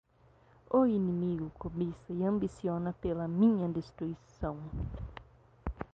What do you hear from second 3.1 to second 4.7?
minha destruição